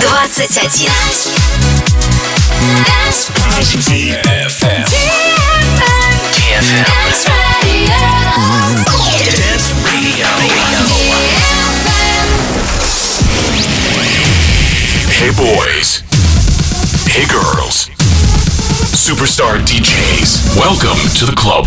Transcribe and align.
21. 0.00 0.24
Hey 15.14 15.30
boys. 15.30 16.02
Hey 17.06 17.26
girls. 17.30 17.88
Superstar 18.90 19.58
DJs. 19.62 20.56
Welcome 20.56 20.98
to 21.18 21.24
the 21.24 21.36
club. 21.36 21.66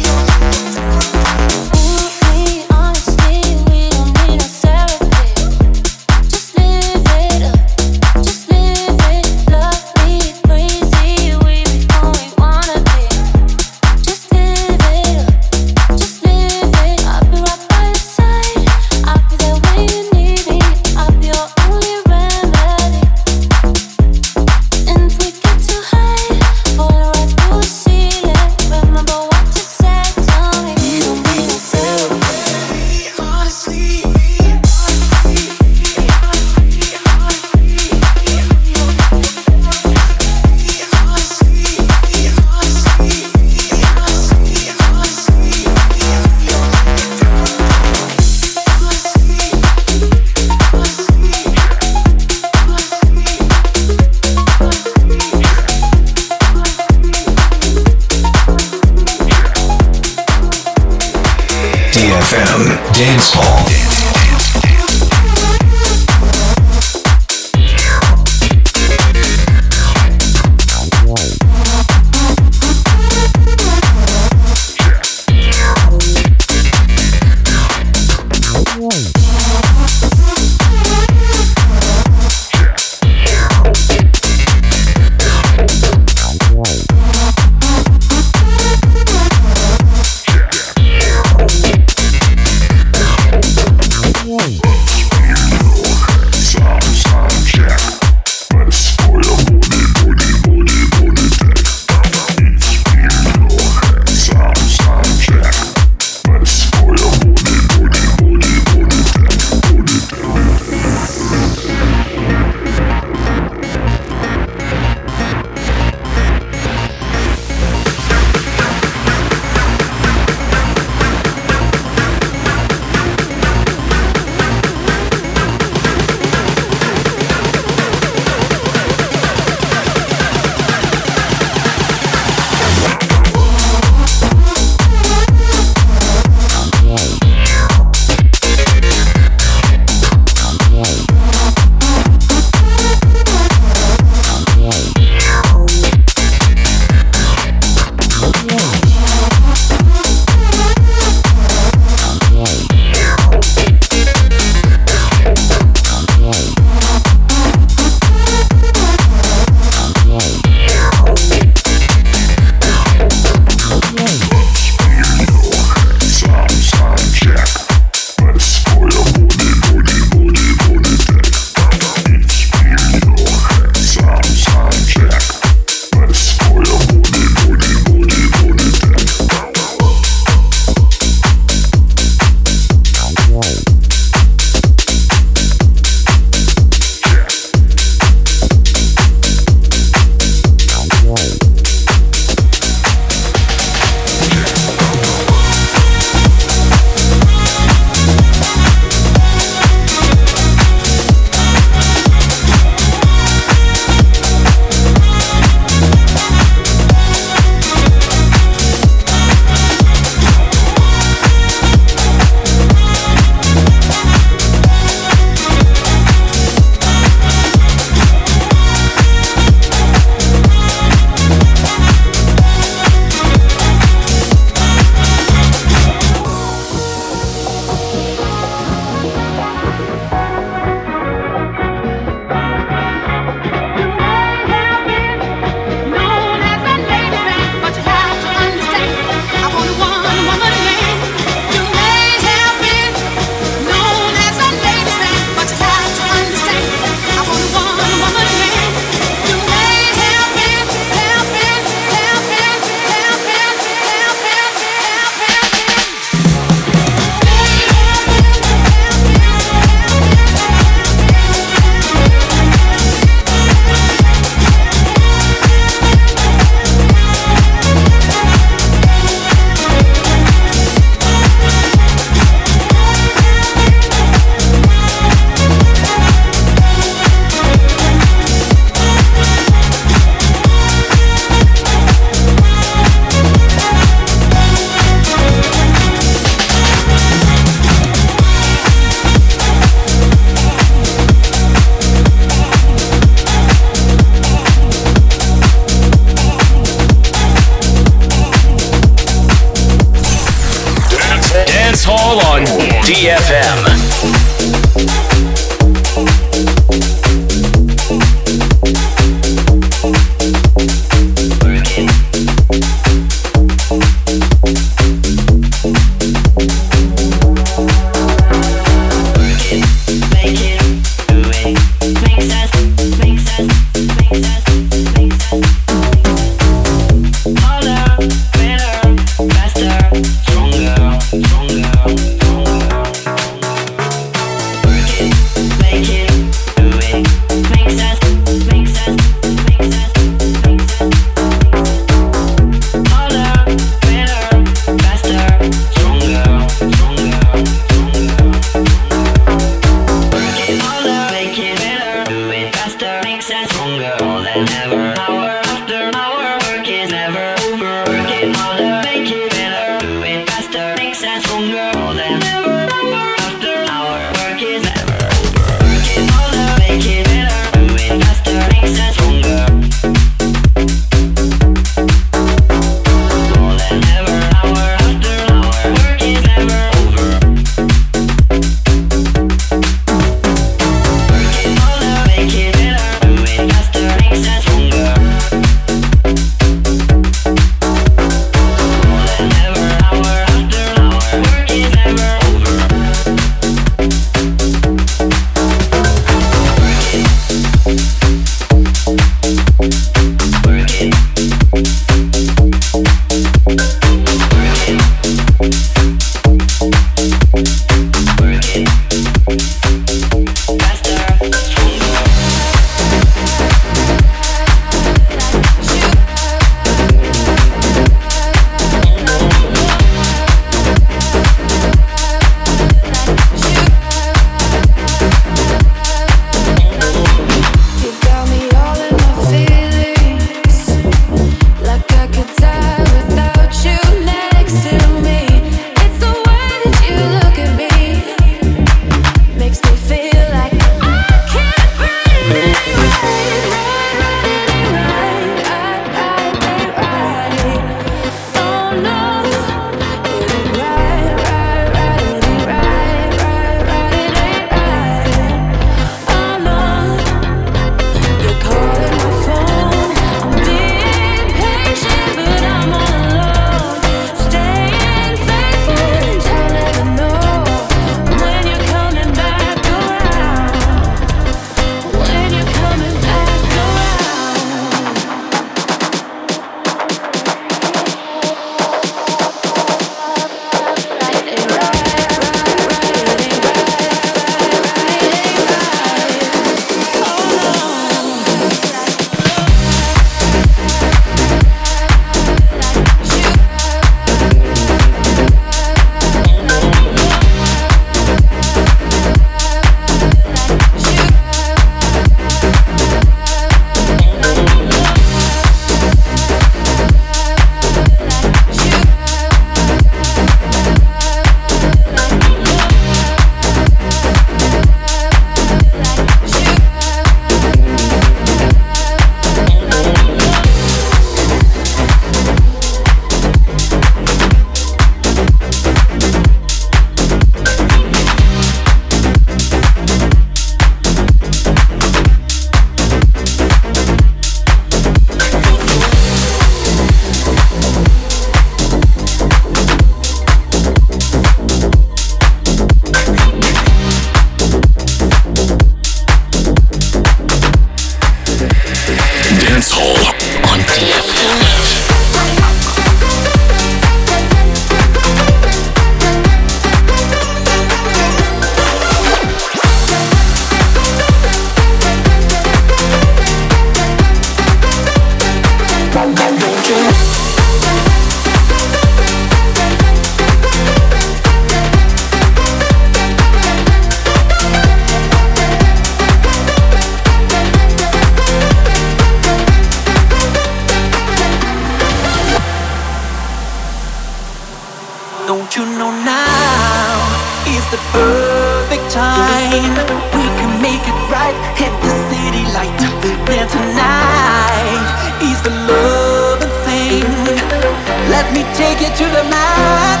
Let 598.16 598.32
me 598.32 598.48
take 598.56 598.80
you 598.80 598.88
to 598.88 599.06
the 599.12 599.24
mat. 599.28 600.00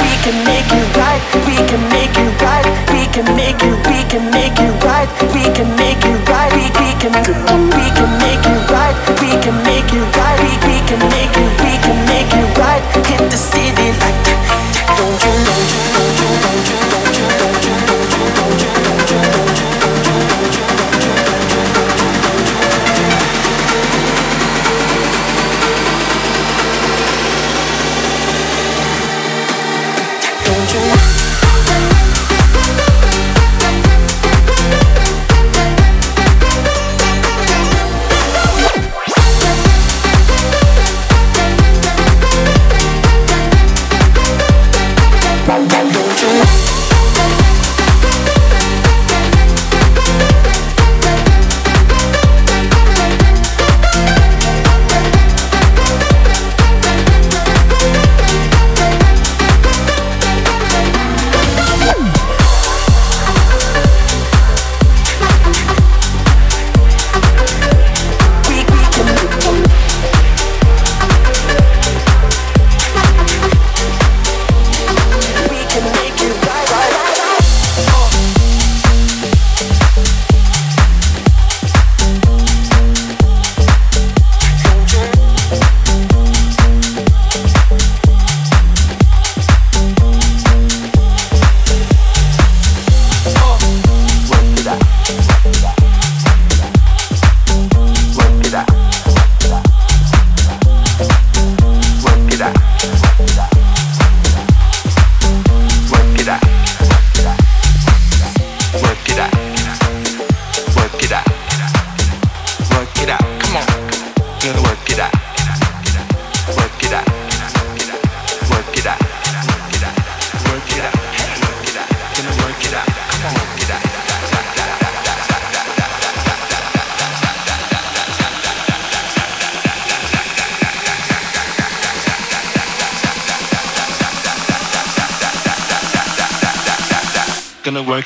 We 0.00 0.12
can 0.24 0.40
make 0.48 0.72
it 0.72 0.88
right. 0.96 1.20
We 1.44 1.56
can 1.68 1.84
make 1.92 2.16
it 2.16 2.32
right. 2.40 2.64
We 2.96 3.04
can 3.12 3.28
make 3.36 3.60
it. 3.60 3.76
We 3.84 4.00
can 4.08 4.24
make 4.32 4.56
it 4.56 4.72
right. 4.80 5.08
We 5.36 5.44
can 5.52 5.68
make 5.76 6.00
it 6.00 6.16
right. 6.32 6.48
We, 6.56 6.64
we 6.80 6.88
can. 6.96 7.12
We 7.12 7.86
can 7.92 8.10
make 8.24 8.40
it 8.40 8.60
right. 8.72 8.96
We 9.20 9.36
can 9.44 9.56
make 9.68 9.92
it 9.92 10.06
right. 10.16 10.40
We, 10.40 10.52
we 10.64 10.76
can 10.88 11.00
make 11.12 11.36
it. 11.36 11.50
We 11.60 11.76
can 11.84 11.98
make 12.08 12.32
it 12.32 12.48
right. 12.56 12.82
Hit 13.04 13.20
the 13.28 13.36
city 13.36 13.92
like. 14.00 14.16
Don't 14.96 15.20
you? 15.20 15.36
Don't 15.44 15.68
you? 15.68 15.82
Don't 15.92 16.20
you? 16.24 16.30
Don't 16.40 16.84
you? 16.84 16.89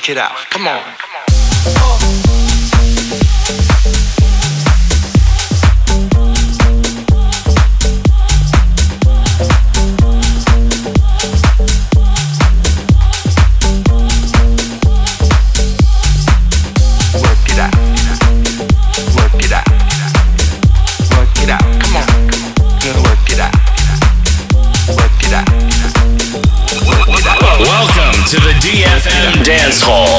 Check 0.05 0.17
it 0.17 0.21
out. 0.21 0.35
Come 0.51 0.67
on. 0.67 1.04
Roll. 29.83 30.14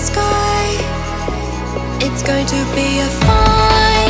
sky. 0.00 0.64
It's 2.00 2.22
going 2.22 2.46
to 2.46 2.60
be 2.74 3.00
a 3.00 3.08
fine. 3.24 4.09